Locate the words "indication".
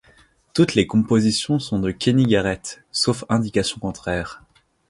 3.29-3.77